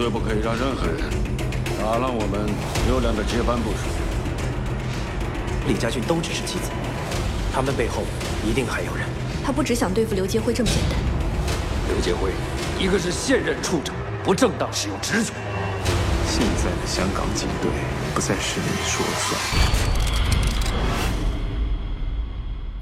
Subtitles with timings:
[0.00, 0.96] 对不可以让任何人
[1.78, 2.48] 打乱我们
[2.88, 3.84] 优良的接班部署。
[5.68, 6.70] 李家俊都只是棋子，
[7.52, 8.04] 他们背后
[8.42, 9.06] 一定还有人。
[9.44, 10.98] 他不只想对付刘杰辉这么简单。
[11.92, 12.30] 刘杰辉，
[12.82, 13.94] 一个是现任处长，
[14.24, 15.34] 不正当使用职权。
[16.26, 17.70] 现在的香港警队
[18.14, 19.38] 不再是你说了算。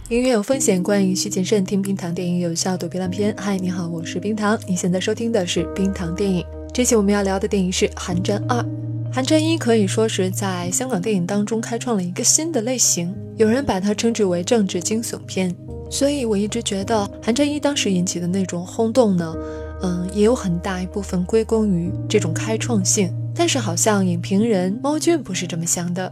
[0.08, 1.64] 音乐有风险，观影需谨慎。
[1.64, 3.34] 听冰糖电影有效，躲避烂片。
[3.36, 4.56] 嗨，你好，我是冰糖。
[4.68, 6.46] 你现在收听的是冰糖电影。
[6.78, 8.56] 这期我们要聊的电影是《寒战二》。
[9.12, 15.52] 《寒战一》可以说是在香港电影当中开创了一个新的类型，有人把它称之为政治惊悚片。
[15.90, 19.34] 所以我一直觉得《寒战一》当时引起的那种轰动呢，
[19.82, 23.12] 嗯，也有很大一部分归功于这种开创性。
[23.34, 26.08] 但是好像影评人猫俊不是这么想的。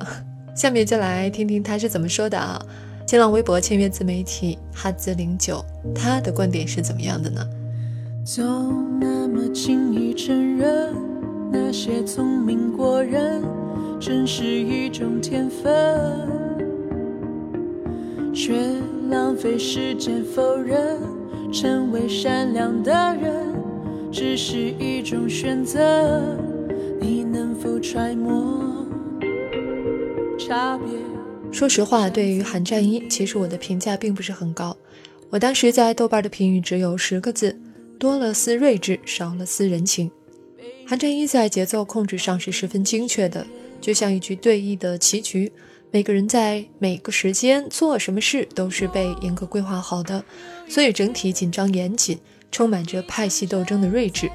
[0.56, 2.60] 下面就来听听他是怎么说的啊。
[3.06, 7.46] 新浪微博签约自媒体哈兹零九，他的观点是怎么样的呢？
[11.86, 13.44] 些聪明过人，
[14.00, 15.70] 真是一种天分，
[18.34, 18.56] 却
[19.08, 20.98] 浪费时间否认，
[21.52, 22.92] 成为善良的
[23.22, 23.54] 人，
[24.10, 26.36] 只是一种选择。
[27.00, 28.84] 你能否揣摩
[30.36, 30.88] 差别？
[31.52, 34.76] 说实话，对于《韩战一》，其实我的评价并不是很高。
[35.30, 37.56] 我当时在豆瓣的评语只有十个字：
[37.96, 40.08] 多了丝睿智，少了丝人情。
[40.88, 43.44] 《韩战一》在节奏控制上是十分精确的，
[43.80, 45.52] 就像一局对弈的棋局，
[45.90, 50.24] 每个人在每个时间做什么事都是被严格规划好的，
[50.68, 52.16] 所以整体紧张严谨，
[52.52, 54.30] 充满着派系斗争的睿智。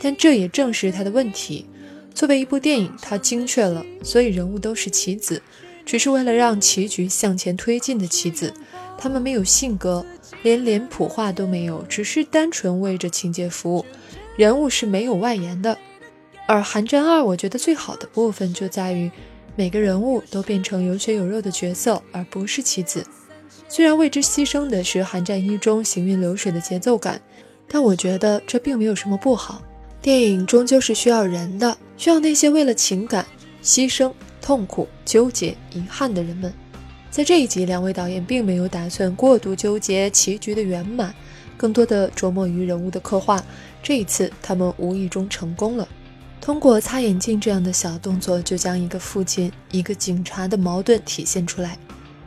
[0.00, 1.66] 但这也正是他的问题。
[2.14, 5.42] 作为一部电影，它精确了，所以人物都是棋子。
[5.84, 8.54] 只是为了让棋局向前推进的棋子，
[8.96, 10.06] 他们没有性格，
[10.44, 13.84] 连脸谱化都没有，只是单纯为着情节服务，
[14.36, 15.76] 人物是没有外延的。
[16.48, 19.10] 而《寒战二》，我觉得最好的部分就在于
[19.54, 23.04] 每个人物都变成有血有肉的角色，而不是棋子。
[23.68, 27.20] 虽然为之牺牲的是《寒战一》中行云流水的节奏感，
[27.68, 29.60] 但我觉得这并没有什么不好。
[30.00, 33.26] 电影终究是需要人的，需要那些为了情感
[33.62, 34.10] 牺牲。
[34.40, 36.50] 痛苦、纠结、遗憾的人们，
[37.10, 41.14] 在这一集，两位导演并没有打算过度纠结棋局的圆满，
[41.58, 43.44] 更多的琢磨于人物的刻画。
[43.82, 45.86] 这一次，他们无意中成功了，
[46.48, 51.72] 通过擦眼镜这样的小动作，就将一个父亲、一个警察的矛盾体现出来；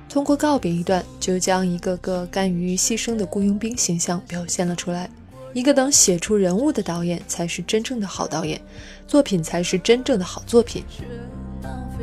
[0.07, 5.09] 通过告别一段，就将一个个甘于牺牲的雇佣兵形象表现了出来。
[5.53, 8.61] 一个能写出人物的导演，才是真正的好导演，
[9.07, 10.83] 作品才是真正的好作品。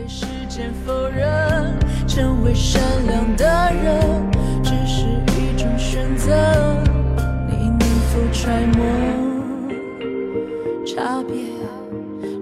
[0.08, 1.72] 时间否认，
[2.08, 4.28] 成为善良的人，
[4.64, 5.04] 只是
[5.38, 6.34] 一种选择。
[7.48, 7.78] 你能
[8.10, 8.84] 否揣摩
[10.84, 11.57] 差别？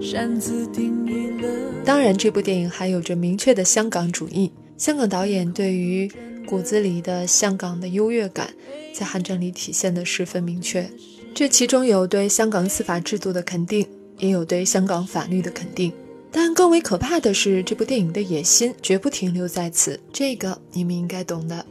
[0.09, 1.49] 擅自定义了。
[1.83, 4.49] 当然，这部电影还有着明确的香港主义。
[4.77, 6.09] 香港导演对于
[6.45, 8.49] 骨子里的香港的优越感，
[8.93, 10.89] 在《寒战》里体现的十分明确。
[11.35, 13.85] 这其中有对香港司法制度的肯定，
[14.17, 15.91] 也有对香港法律的肯定。
[16.31, 21.65] 但更为可怕的是，这部电影的野心绝不停留在此，这个你们应该懂的。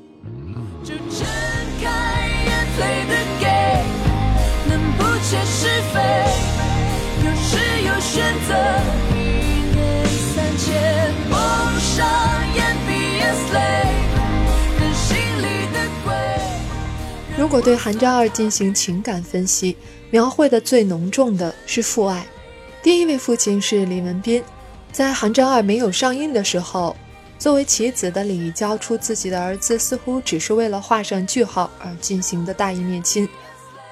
[7.26, 8.54] 有时有选择
[17.36, 19.76] 如果对《寒战二》进行情感分析，
[20.10, 22.26] 描绘的最浓重的是父爱。
[22.82, 24.42] 第一位父亲是李文斌，
[24.90, 26.96] 在《寒战二》没有上映的时候，
[27.38, 33.28] 作为棋子的李交出自己的儿子，似乎只是为了画上句号而进行的大义灭亲。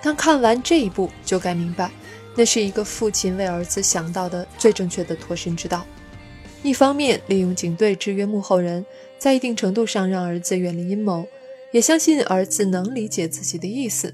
[0.02, 1.90] 但看完这一部，就该明白，
[2.36, 5.84] 那是一个父亲为儿子想到的最正确的脱身之道。
[6.62, 8.84] 一方面利用警队制约幕后人，
[9.18, 11.26] 在一定程度上让儿子远离阴谋，
[11.72, 14.08] 也相信儿子能理解自己的意思；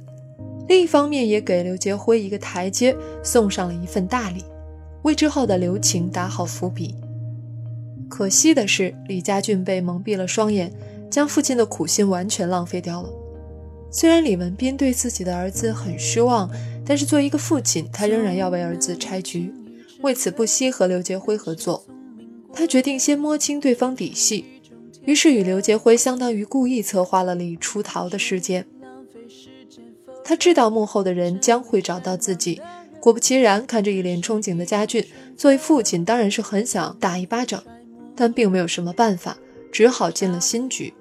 [0.69, 4.45] 另一方面也给刘杰辉一个台阶，送上了一份大礼。
[5.03, 6.95] 为之后的留情打好伏笔。
[8.09, 10.73] 可惜的是，李家俊被蒙蔽了双眼，
[11.09, 13.09] 将父亲的苦心完全浪费掉了。
[13.93, 16.51] 虽然李文斌对自己的儿子很失望，
[16.91, 19.55] 但是作为一个父亲，他仍然要为儿子拆局。
[20.01, 21.87] 为此，不惜和刘杰辉合作。
[22.53, 24.45] 他决定先摸清对方底细，
[25.05, 28.67] 于是与刘杰辉相当于故意策划了李出逃的事件。
[30.25, 32.61] 他知道幕后的人将会找到自己。
[32.99, 35.07] 果不其然，看着一脸憧憬的家俊，
[35.37, 37.63] 作为父亲当然是很想打一巴掌，
[38.17, 39.39] 但并没有什么办法，
[39.71, 40.93] 只好进了新局。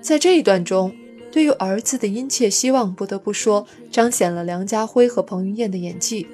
[0.00, 0.92] 在这一段中，
[1.36, 6.26] 对于儿子的殷切希望，不得不说彰显了梁家辉和彭于晏的演技。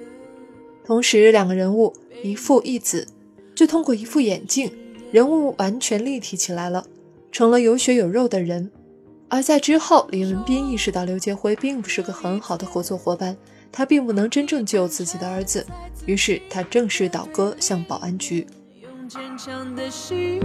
[0.84, 3.08] 同时，两个人物一父一子，
[3.52, 4.70] 就通过一副眼镜，
[5.10, 6.86] 人物完全立体起来了，
[7.32, 8.70] 成了有血有肉的人。
[9.26, 13.36] 而在之后，李文斌意识到刘杰辉并不是个很好的合作伙伴，
[13.72, 15.66] 他并不能真正救自己的儿子，
[16.06, 18.46] 于是他正式倒戈向保安局。
[18.80, 20.40] 用坚强的心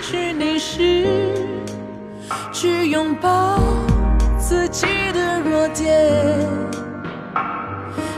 [0.00, 1.04] 去凝视，
[2.52, 3.58] 去拥抱
[4.38, 6.10] 自己的弱点，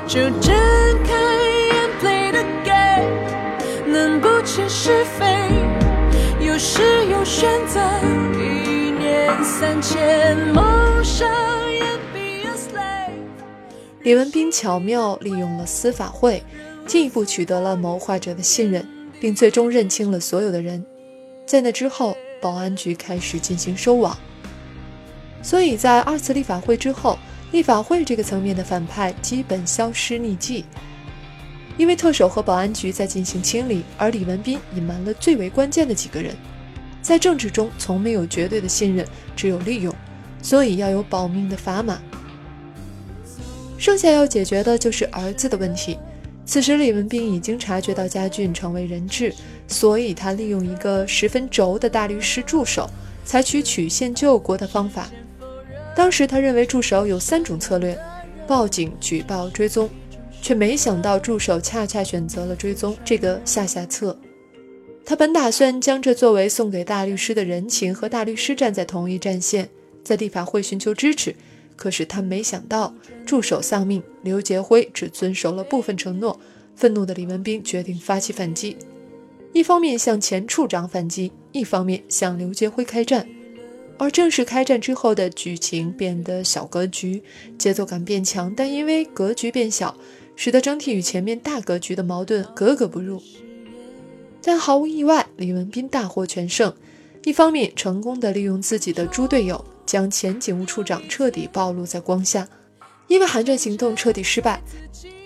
[0.06, 0.54] 就睁
[1.04, 1.14] 开
[1.72, 5.24] 眼 play the game，能不切是非，
[6.40, 7.80] 有时有选择。
[9.42, 10.64] 三千梦
[11.04, 11.28] 想
[11.70, 11.80] 也
[12.12, 13.12] be a slave。
[14.02, 16.42] 李文斌巧妙利用了司法会，
[16.86, 18.86] 进一步取得了谋划者的信任，
[19.20, 20.84] 并最终认清了所有的人。
[21.46, 24.14] 在那之后，保安局开始进行收网。
[25.42, 27.18] 所以在二次立法会之后，
[27.52, 30.66] 立法会这个层面的反派基本消失匿迹，
[31.78, 36.36] 因为特首和保安局在进行清理，而李文斌隐瞒了最为关键的几个人。
[37.00, 39.94] 在政治中，从没有绝对的信任，只有利用，
[40.42, 41.98] 所以要有保命的砝码。
[43.78, 45.98] 剩下要解决的就是儿子的问题。
[46.46, 49.34] 此时，李文斌已经察觉到家俊成为人质，
[49.66, 52.88] 所以他利用一个十分轴的大律师助手，
[53.24, 55.10] 采取曲线救国的方法。
[55.96, 57.98] 当时他认为助手有三种策略：
[58.46, 59.88] 报警、举报、追踪，
[60.42, 64.18] 却没想到助手恰恰选择了追踪这个下下策。
[65.06, 69.68] 他本打算将这作为送给大律师的人情，和大律师站在同一战线，
[70.02, 71.34] 在立法会寻求支持。
[71.76, 72.94] 可是他没想到，
[73.26, 76.38] 助手丧命，刘杰辉只遵守了部分承诺。
[76.76, 78.76] 愤怒的李文斌决定发起反击，
[79.54, 83.24] 一方面向前处长反击，一方面向刘杰辉开战。
[83.96, 87.22] 而正式开战之后的剧情变得小格局，
[87.56, 89.96] 节奏感变强，但因为格局变小，
[90.34, 93.22] 使得整体与前面大格局的矛盾格格不入。
[94.42, 96.74] 但毫无意外，李文斌大获全胜。
[97.22, 102.48] 一方面，成功的利用自己的猪队友，将前警务处长彻底暴露在光下。
[103.06, 104.60] 因为寒战行动彻底失败，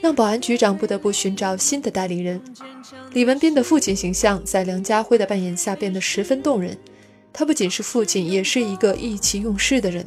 [0.09, 2.41] 让保安局长不得不寻找新的代理人。
[3.13, 6.75] 李文斌的父亲形象在梁家辉的扮演下变得十分动人。
[7.31, 10.07] 他不仅是父亲，也是一个意气用事的人，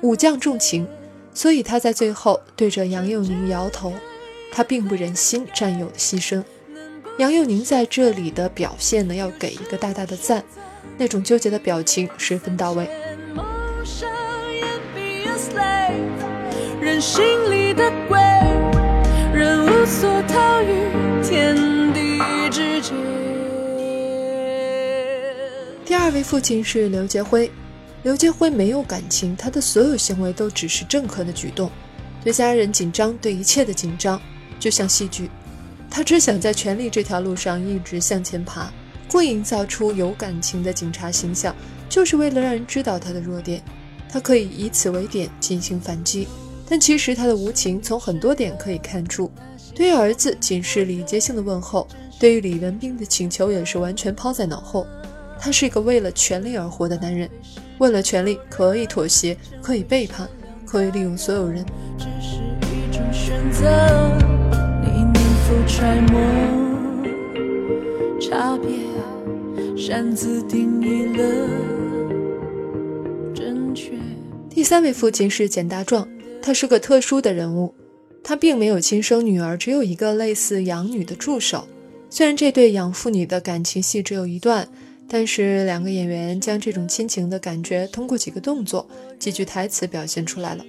[0.00, 0.88] 武将重情，
[1.34, 3.92] 所以他在最后对着杨佑宁摇头，
[4.50, 6.42] 他并不忍心战友的牺牲。
[7.18, 10.42] 杨佑宁在这里的表现呢，要给一个大大的赞，
[10.96, 12.88] 那种纠结的表情十分到位。
[16.80, 18.18] 人心里的鬼
[19.86, 21.54] 所逃于天
[21.94, 22.18] 地
[22.50, 22.92] 之间
[25.84, 27.48] 第二位父亲是刘杰辉，
[28.02, 31.70] 刘杰辉没有感情，他的所有行为都只是政客的举动，
[32.24, 34.20] 对家人紧张，对一切的紧张，
[34.58, 35.30] 就像戏剧。
[35.88, 38.72] 他只想在权力这条路上一直向前爬，
[39.08, 41.54] 故意营造出有感情的警察形象，
[41.88, 43.62] 就是为了让人知道他的弱点。
[44.10, 46.26] 他可以以此为点进行反击，
[46.68, 49.30] 但其实他的无情从很多点可以看出。
[49.76, 51.86] 对于儿子，仅是礼节性的问候；
[52.18, 54.86] 对于李文斌的请求，也是完全抛在脑后。
[55.38, 57.30] 他是一个为了权力而活的男人，
[57.78, 60.26] 为了权力可以妥协，可以背叛，
[60.64, 61.64] 可以利用所有人。
[61.98, 62.38] 只是
[62.74, 64.10] 一种选择。
[65.68, 66.20] 揣摩
[68.20, 68.70] 差别，
[69.76, 71.24] 擅自定义了
[73.34, 73.92] 正确。
[74.48, 76.08] 第三位父亲是简大壮，
[76.40, 77.74] 他是个特殊的人物，
[78.28, 81.68] 他并没有亲生女儿，只有一个类似养女的助手。
[82.10, 84.68] 虽然这对养父女的感情戏只有一段，
[85.06, 88.84] 但是两个演员将这种亲情的感觉通过几个动作、
[89.16, 90.64] 几句台词表现出来了。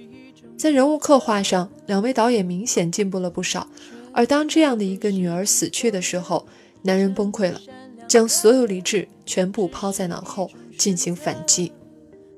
[0.56, 3.66] 在人物刻画上，两位导演明显进步了不少。
[4.12, 6.46] 而当这样的一个女儿死去的时候，
[6.82, 7.60] 男人崩溃了，
[8.06, 11.72] 将所有理智全部抛在脑后进行反击。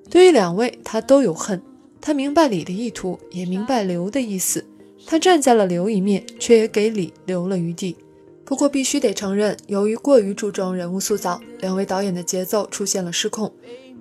[0.09, 1.61] 对于两位，他都有恨。
[2.01, 4.65] 他明白李的意图，也明白刘的意思。
[5.07, 7.97] 他站在了刘一面，却也给李留了余地。
[8.45, 13.53] 不过必须得承认，由于过于注重人物塑造，两位导演的节奏出现了失控。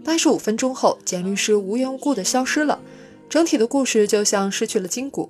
[0.04, 2.80] 八十五分钟后，简律师无缘无故的消失了，
[3.30, 5.30] 整体的故事就像失去了筋骨。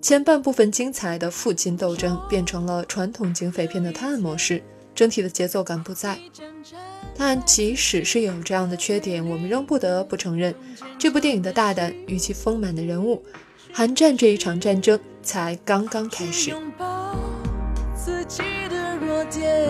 [0.00, 4.62] 前半部分精彩的父亲斗争变成了传统警匪片的探案模式，
[4.94, 6.18] 整体的节奏感不在。
[7.16, 10.54] 但即使是有这样的缺点，我们仍不得不承认，
[10.98, 13.22] 这部电影的大胆与其丰满的人物，
[13.76, 16.50] 韩战这一场战争才刚刚开始。
[16.50, 17.16] 拥抱
[17.92, 18.40] 自己
[18.70, 19.68] 的弱点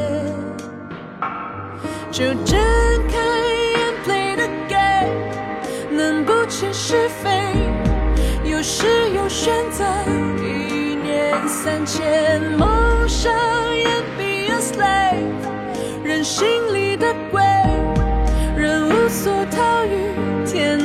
[2.12, 2.60] 就睁
[3.08, 3.16] 开
[3.78, 5.08] 眼 play the game，
[5.90, 7.30] 能不切是非。
[8.44, 8.84] 有时
[9.16, 9.82] 有选择，
[10.36, 11.32] 一念。
[11.48, 13.32] 三千，梦想
[13.74, 13.86] 也
[14.18, 17.40] be a slave，人心里的鬼，
[18.54, 20.78] 人无所逃于天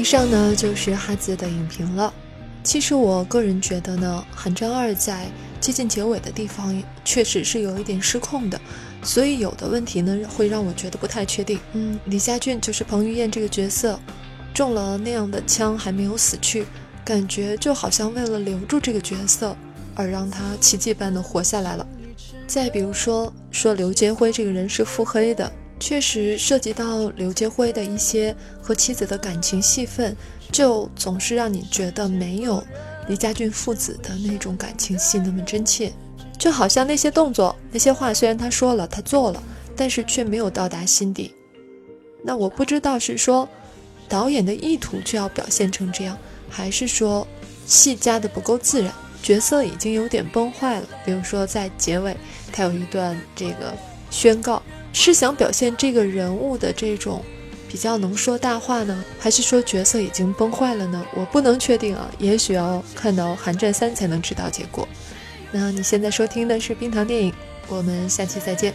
[0.00, 2.10] 以上呢就是哈子的影评了。
[2.62, 5.26] 其实我个人觉得呢，《寒战二》在
[5.60, 8.58] 接近结尾的地方确实是有一点失控的，
[9.02, 11.60] 所以有的问题呢会让我觉得不太确定。
[11.74, 14.00] 嗯，李佳俊就是彭于晏这个角色，
[14.54, 16.64] 中了那样的枪还没有死去，
[17.04, 19.54] 感觉就好像为了留住这个角色
[19.94, 21.86] 而让他奇迹般的活下来了。
[22.46, 30.16] 再比如说，说刘杰辉这个人是腹黑的，确实涉及到刘杰辉的一些和妻子的感情戏份。
[30.52, 32.60] 就总是让你觉得没有
[33.06, 35.92] 李家俊父子的那种感情戏那么真切，
[36.36, 39.40] 就好像那些动作、那些话，虽然他说了、他做了，
[39.76, 41.32] 但是却没有到达心底。
[42.24, 43.48] 那我不知道是说
[44.08, 46.18] 导演的意图就要表现成这样，
[46.48, 47.24] 还是说
[47.64, 50.88] 戏加的不够自然，角色已经有点崩坏了。
[51.06, 52.16] 比如说在结尾，
[52.52, 53.72] 他有一段这个
[54.10, 54.60] 宣告，
[54.92, 57.24] 是想表现这个人物的这种。
[57.68, 61.06] 比较能说大话呢，还是说角色已经崩坏了呢？
[61.14, 64.88] 我不能确定啊，也许要看到《寒战三》才能知道结果。
[65.52, 67.32] 那你现在收听的是冰糖电影，
[67.68, 68.74] 我们下期再见。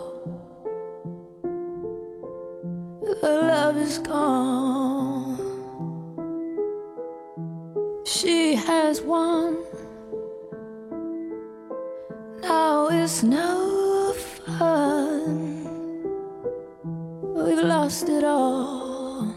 [3.81, 5.37] is gone.
[8.05, 9.57] She has won.
[12.41, 15.65] Now it's no fun.
[17.35, 19.33] We've lost it all.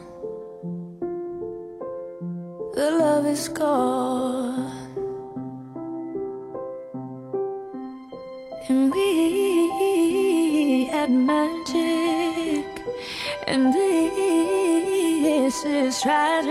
[2.75, 4.73] The love is gone.
[8.69, 12.14] And we had magic
[13.47, 16.51] and this is tragic.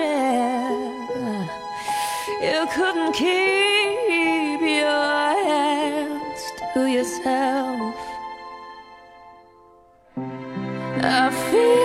[2.42, 6.42] You couldn't keep your hands
[6.74, 7.96] to yourself.
[11.06, 11.83] I feel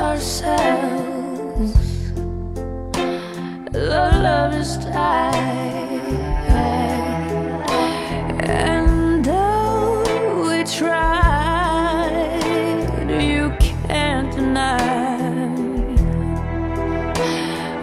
[0.00, 1.74] ourselves.
[3.70, 6.00] The love is died.
[8.48, 10.02] And though
[10.48, 12.40] we tried,
[13.08, 14.78] you can't deny.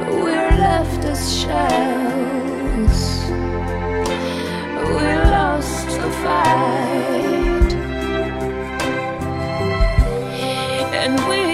[0.09, 3.00] We're left as shells.
[4.95, 7.71] We lost the fight.
[11.00, 11.47] And we